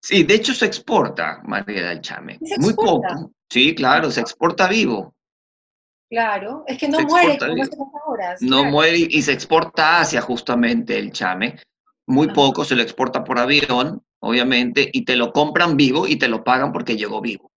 Sí, 0.00 0.24
de 0.24 0.34
hecho 0.34 0.54
se 0.54 0.66
exporta 0.66 1.40
María 1.44 1.88
del 1.88 2.00
Chame. 2.00 2.38
Muy 2.58 2.74
poco. 2.74 3.32
Sí, 3.48 3.74
claro, 3.74 4.10
se 4.10 4.20
exporta 4.20 4.68
vivo. 4.68 5.14
Claro, 6.12 6.64
es 6.66 6.76
que 6.76 6.88
no 6.88 7.00
muere 7.00 7.38
como 7.38 7.62
hace 7.62 7.76
horas. 8.04 8.42
No 8.42 8.64
muere 8.64 8.98
y 8.98 9.22
se 9.22 9.32
exporta 9.32 10.00
hacia 10.00 10.20
justamente 10.20 10.98
el 10.98 11.10
chame. 11.10 11.58
Muy 12.06 12.28
poco 12.28 12.66
se 12.66 12.76
lo 12.76 12.82
exporta 12.82 13.24
por 13.24 13.38
avión, 13.38 14.04
obviamente, 14.20 14.90
y 14.92 15.06
te 15.06 15.16
lo 15.16 15.32
compran 15.32 15.74
vivo 15.74 16.06
y 16.06 16.16
te 16.16 16.28
lo 16.28 16.44
pagan 16.44 16.70
porque 16.70 16.98
llegó 16.98 17.22
vivo. 17.22 17.50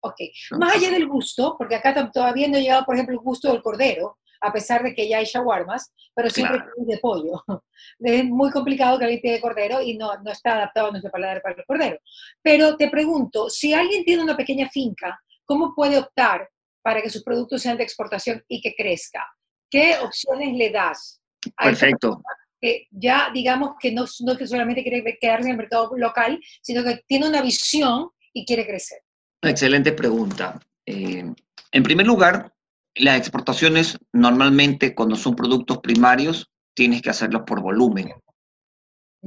Ok, 0.00 0.16
más 0.58 0.76
allá 0.76 0.90
del 0.90 1.08
gusto, 1.08 1.56
porque 1.56 1.76
acá 1.76 2.10
todavía 2.12 2.46
no 2.46 2.58
ha 2.58 2.60
llegado, 2.60 2.84
por 2.84 2.94
ejemplo, 2.94 3.14
el 3.14 3.24
gusto 3.24 3.50
del 3.50 3.62
cordero, 3.62 4.18
a 4.44 4.52
pesar 4.52 4.82
de 4.82 4.94
que 4.94 5.08
ya 5.08 5.18
hay 5.18 5.24
shawarmas, 5.24 5.92
pero 6.14 6.28
siempre 6.28 6.58
es 6.58 6.86
de 6.86 6.98
pollo. 6.98 7.42
Es 8.00 8.24
muy 8.24 8.50
complicado 8.50 8.98
que 8.98 9.04
alguien 9.04 9.20
pide 9.20 9.40
cordero 9.40 9.80
y 9.80 9.96
no, 9.96 10.10
no 10.22 10.30
está 10.30 10.54
adaptado 10.54 10.88
a 10.88 10.90
nuestro 10.90 11.10
paladar 11.10 11.42
para 11.42 11.54
el 11.56 11.64
cordero. 11.64 11.98
Pero 12.42 12.76
te 12.76 12.88
pregunto, 12.88 13.48
si 13.50 13.72
alguien 13.72 14.04
tiene 14.04 14.22
una 14.22 14.36
pequeña 14.36 14.68
finca, 14.68 15.20
¿cómo 15.44 15.74
puede 15.74 15.98
optar 15.98 16.48
para 16.82 17.02
que 17.02 17.10
sus 17.10 17.22
productos 17.22 17.62
sean 17.62 17.76
de 17.76 17.84
exportación 17.84 18.42
y 18.48 18.60
que 18.60 18.74
crezca? 18.74 19.26
¿Qué 19.70 19.96
opciones 20.02 20.54
le 20.54 20.70
das? 20.70 21.20
Perfecto. 21.56 22.22
Que 22.60 22.86
ya 22.90 23.30
digamos 23.32 23.72
que 23.78 23.92
no, 23.92 24.04
no 24.20 24.36
que 24.36 24.46
solamente 24.46 24.82
quiere 24.82 25.18
quedarse 25.20 25.46
en 25.46 25.52
el 25.52 25.58
mercado 25.58 25.90
local, 25.96 26.40
sino 26.62 26.82
que 26.82 27.02
tiene 27.06 27.28
una 27.28 27.42
visión 27.42 28.10
y 28.32 28.44
quiere 28.44 28.66
crecer. 28.66 28.98
Excelente 29.42 29.92
pregunta. 29.92 30.58
Eh, 30.86 31.24
en 31.72 31.82
primer 31.82 32.06
lugar, 32.06 32.53
las 32.96 33.18
exportaciones 33.18 33.98
normalmente 34.12 34.94
cuando 34.94 35.16
son 35.16 35.34
productos 35.34 35.78
primarios 35.78 36.50
tienes 36.74 37.02
que 37.02 37.10
hacerlos 37.10 37.42
por 37.46 37.60
volumen, 37.60 38.12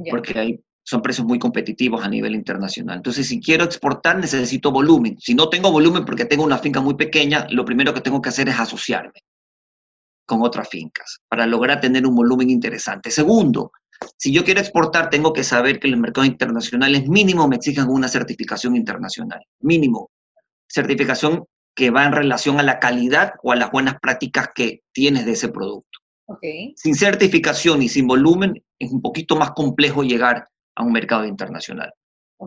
porque 0.09 0.39
hay, 0.39 0.59
son 0.83 1.01
precios 1.01 1.25
muy 1.27 1.39
competitivos 1.39 2.03
a 2.03 2.09
nivel 2.09 2.35
internacional. 2.35 2.97
Entonces, 2.97 3.27
si 3.27 3.39
quiero 3.39 3.63
exportar, 3.63 4.19
necesito 4.19 4.71
volumen. 4.71 5.17
Si 5.19 5.33
no 5.33 5.49
tengo 5.49 5.71
volumen 5.71 6.05
porque 6.05 6.25
tengo 6.25 6.43
una 6.43 6.57
finca 6.57 6.81
muy 6.81 6.95
pequeña, 6.95 7.47
lo 7.49 7.65
primero 7.65 7.93
que 7.93 8.01
tengo 8.01 8.21
que 8.21 8.29
hacer 8.29 8.49
es 8.49 8.59
asociarme 8.59 9.23
con 10.25 10.43
otras 10.43 10.67
fincas 10.69 11.19
para 11.29 11.45
lograr 11.45 11.79
tener 11.79 12.05
un 12.05 12.15
volumen 12.15 12.49
interesante. 12.49 13.11
Segundo, 13.11 13.71
si 14.17 14.31
yo 14.31 14.43
quiero 14.43 14.59
exportar, 14.59 15.09
tengo 15.09 15.33
que 15.33 15.43
saber 15.43 15.79
que 15.79 15.87
los 15.87 15.99
mercados 15.99 16.27
internacionales 16.27 17.07
mínimo 17.07 17.47
me 17.47 17.55
exigen 17.55 17.87
una 17.87 18.07
certificación 18.07 18.75
internacional, 18.75 19.39
mínimo. 19.61 20.11
Certificación 20.67 21.45
que 21.77 21.91
va 21.91 22.05
en 22.05 22.11
relación 22.11 22.59
a 22.59 22.63
la 22.63 22.79
calidad 22.79 23.35
o 23.43 23.51
a 23.51 23.55
las 23.55 23.69
buenas 23.69 23.99
prácticas 24.01 24.49
que 24.53 24.81
tienes 24.91 25.27
de 25.27 25.33
ese 25.33 25.49
producto. 25.49 25.99
Sin 26.75 26.95
certificación 26.95 27.83
y 27.83 27.87
sin 27.87 28.07
volumen 28.07 28.61
es 28.79 28.91
un 28.91 28.99
poquito 28.99 29.35
más 29.35 29.51
complejo 29.51 30.03
llegar 30.03 30.47
a 30.75 30.83
un 30.83 30.91
mercado 30.91 31.25
internacional. 31.25 31.93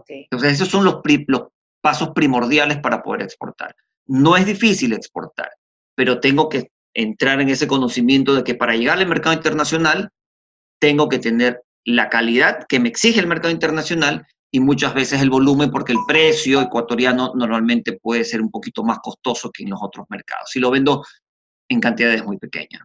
Entonces, 0.08 0.54
esos 0.54 0.68
son 0.68 0.84
los, 0.84 1.00
los 1.28 1.44
pasos 1.80 2.10
primordiales 2.10 2.78
para 2.78 3.02
poder 3.02 3.22
exportar. 3.22 3.74
No 4.04 4.36
es 4.36 4.46
difícil 4.46 4.92
exportar, 4.92 5.50
pero 5.94 6.18
tengo 6.18 6.48
que 6.48 6.72
entrar 6.92 7.40
en 7.40 7.50
ese 7.50 7.68
conocimiento 7.68 8.34
de 8.34 8.42
que 8.42 8.56
para 8.56 8.74
llegar 8.74 8.98
al 8.98 9.06
mercado 9.06 9.36
internacional 9.36 10.10
tengo 10.80 11.08
que 11.08 11.20
tener 11.20 11.62
la 11.84 12.08
calidad 12.08 12.66
que 12.68 12.80
me 12.80 12.88
exige 12.88 13.20
el 13.20 13.28
mercado 13.28 13.52
internacional 13.52 14.26
y 14.50 14.60
muchas 14.60 14.94
veces 14.94 15.22
el 15.22 15.30
volumen 15.30 15.70
porque 15.70 15.92
el 15.92 15.98
precio 16.06 16.60
ecuatoriano 16.60 17.32
normalmente 17.34 17.92
puede 17.92 18.24
ser 18.24 18.40
un 18.40 18.50
poquito 18.50 18.82
más 18.82 18.98
costoso 18.98 19.50
que 19.50 19.62
en 19.62 19.70
los 19.70 19.80
otros 19.82 20.06
mercados. 20.08 20.50
Si 20.50 20.58
lo 20.58 20.70
vendo 20.70 21.04
en 21.68 21.80
cantidades 21.80 22.24
muy 22.24 22.36
pequeñas. 22.36 22.82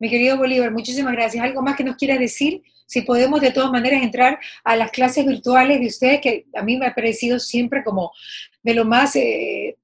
Mi 0.00 0.10
querido 0.10 0.36
Bolívar, 0.36 0.72
muchísimas 0.72 1.12
gracias. 1.12 1.44
¿Algo 1.44 1.62
más 1.62 1.76
que 1.76 1.84
nos 1.84 1.96
quiera 1.96 2.18
decir? 2.18 2.62
Si 2.86 3.02
podemos 3.02 3.40
de 3.40 3.52
todas 3.52 3.70
maneras 3.70 4.02
entrar 4.02 4.40
a 4.64 4.74
las 4.74 4.90
clases 4.90 5.24
virtuales 5.24 5.78
de 5.80 5.86
ustedes, 5.86 6.20
que 6.20 6.46
a 6.54 6.62
mí 6.62 6.76
me 6.76 6.86
ha 6.86 6.94
parecido 6.94 7.38
siempre 7.38 7.84
como 7.84 8.10
de 8.62 8.74
lo 8.74 8.84
más 8.84 9.14
eh, 9.14 9.76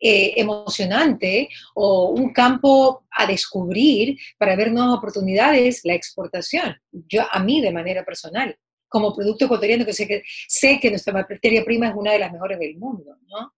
eh, 0.00 0.32
emocionante 0.36 1.50
o 1.74 2.10
un 2.10 2.32
campo 2.32 3.04
a 3.10 3.26
descubrir 3.26 4.16
para 4.38 4.56
ver 4.56 4.72
nuevas 4.72 4.96
oportunidades, 4.96 5.82
la 5.84 5.92
exportación. 5.92 6.80
Yo, 6.92 7.26
a 7.30 7.40
mí 7.40 7.60
de 7.60 7.72
manera 7.72 8.04
personal, 8.06 8.58
como 8.88 9.14
producto 9.14 9.44
ecuatoriano, 9.44 9.84
que 9.84 9.92
sé 9.92 10.06
que, 10.06 10.22
sé 10.48 10.78
que 10.80 10.90
nuestra 10.90 11.12
materia 11.12 11.64
prima 11.64 11.88
es 11.88 11.94
una 11.94 12.12
de 12.12 12.18
las 12.18 12.32
mejores 12.32 12.58
del 12.58 12.76
mundo, 12.76 13.16
¿no? 13.26 13.52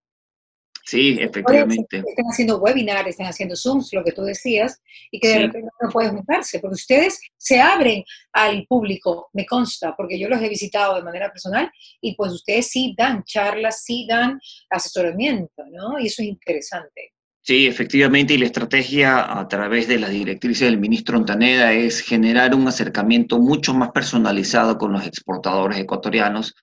Sí, 0.83 1.17
efectivamente. 1.19 2.03
Están 2.05 2.25
haciendo 2.25 2.57
webinars, 2.57 3.07
están 3.07 3.27
haciendo 3.27 3.55
Zooms, 3.55 3.93
lo 3.93 4.03
que 4.03 4.11
tú 4.11 4.23
decías, 4.23 4.81
y 5.11 5.19
que 5.19 5.27
de 5.29 5.39
repente 5.39 5.69
no 5.79 5.89
pueden 5.89 6.15
juntarse, 6.15 6.59
porque 6.59 6.73
ustedes 6.73 7.21
se 7.37 7.61
abren 7.61 8.03
al 8.33 8.65
público, 8.67 9.29
me 9.33 9.45
consta, 9.45 9.95
porque 9.95 10.19
yo 10.19 10.27
los 10.27 10.41
he 10.41 10.49
visitado 10.49 10.95
de 10.95 11.03
manera 11.03 11.29
personal, 11.29 11.71
y 12.01 12.15
pues 12.15 12.31
ustedes 12.33 12.67
sí 12.67 12.95
dan 12.97 13.23
charlas, 13.23 13.83
sí 13.83 14.05
dan 14.09 14.39
asesoramiento, 14.69 15.63
¿no? 15.71 15.99
Y 15.99 16.07
eso 16.07 16.23
es 16.23 16.27
interesante. 16.27 17.10
Sí, 17.43 17.65
efectivamente, 17.65 18.35
y 18.35 18.37
la 18.37 18.45
estrategia 18.45 19.39
a 19.39 19.47
través 19.47 19.87
de 19.87 19.97
las 19.97 20.11
directrices 20.11 20.69
del 20.69 20.79
ministro 20.79 21.17
Ontaneda 21.17 21.73
es 21.73 22.01
generar 22.01 22.53
un 22.53 22.67
acercamiento 22.67 23.39
mucho 23.39 23.73
más 23.73 23.91
personalizado 23.91 24.77
con 24.77 24.93
los 24.93 25.07
exportadores 25.07 25.79
ecuatorianos, 25.79 26.53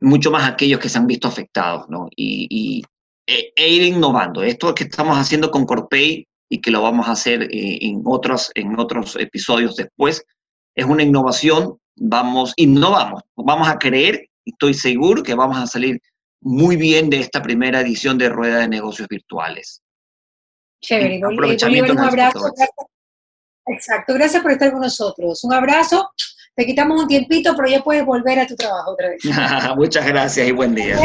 mucho 0.00 0.30
más 0.30 0.48
aquellos 0.48 0.78
que 0.78 0.90
se 0.90 0.98
han 0.98 1.06
visto 1.06 1.26
afectados, 1.26 1.86
¿no? 1.88 2.08
y, 2.14 2.84
e, 3.26 3.52
e, 3.56 3.68
ir 3.68 3.82
innovando. 3.84 4.42
Esto 4.42 4.74
que 4.74 4.84
estamos 4.84 5.16
haciendo 5.16 5.50
con 5.50 5.64
Corpay 5.64 6.26
y 6.50 6.60
que 6.60 6.70
lo 6.70 6.82
vamos 6.82 7.08
a 7.08 7.12
hacer 7.12 7.44
eh, 7.44 7.78
en, 7.80 8.02
otros, 8.04 8.50
en 8.54 8.78
otros 8.78 9.16
episodios 9.16 9.76
después, 9.76 10.22
es 10.74 10.84
una 10.84 11.02
innovación, 11.02 11.78
vamos, 11.96 12.52
innovamos, 12.56 13.22
vamos 13.36 13.68
a 13.68 13.78
creer, 13.78 14.28
estoy 14.44 14.74
seguro 14.74 15.22
que 15.22 15.34
vamos 15.34 15.56
a 15.56 15.66
salir 15.66 15.98
muy 16.42 16.76
bien 16.76 17.08
de 17.08 17.20
esta 17.20 17.42
primera 17.42 17.80
edición 17.80 18.18
de 18.18 18.28
Rueda 18.28 18.58
de 18.58 18.68
Negocios 18.68 19.08
Virtuales. 19.08 19.80
Chévere, 20.84 21.20
un 21.24 21.98
abrazo. 21.98 22.52
Exacto, 23.66 24.12
gracias 24.14 24.42
por 24.42 24.52
estar 24.52 24.70
con 24.70 24.80
nosotros. 24.80 25.42
Un 25.44 25.54
abrazo, 25.54 26.10
te 26.54 26.66
quitamos 26.66 27.02
un 27.02 27.08
tiempito, 27.08 27.54
pero 27.56 27.68
ya 27.68 27.82
puedes 27.82 28.04
volver 28.04 28.38
a 28.38 28.46
tu 28.46 28.54
trabajo 28.54 28.92
otra 28.92 29.08
vez. 29.08 29.22
Muchas 29.76 30.06
gracias 30.06 30.48
y 30.48 30.52
buen 30.52 30.74
día. 30.74 30.98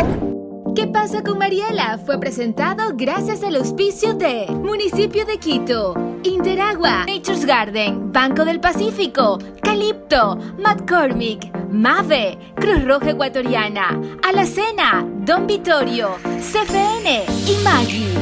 ¿Qué 0.76 0.88
pasa 0.88 1.24
con 1.24 1.38
Mariela? 1.38 1.98
Fue 2.06 2.20
presentado 2.20 2.92
gracias 2.96 3.44
al 3.44 3.56
auspicio 3.56 4.14
de 4.14 4.46
Municipio 4.48 5.26
de 5.26 5.38
Quito, 5.38 5.94
Interagua, 6.24 7.06
Nature's 7.06 7.46
Garden, 7.46 8.12
Banco 8.12 8.46
del 8.46 8.60
Pacífico, 8.60 9.40
Calipto, 9.64 10.36
McCormick, 10.58 11.52
Mave, 11.70 12.38
Cruz 12.56 12.86
Roja 12.86 13.12
Ecuatoriana, 13.12 14.00
Alacena, 14.24 15.06
Don 15.26 15.48
Vittorio, 15.48 16.18
CFN 16.40 17.26
y 17.48 17.64
Maggi. 17.64 18.19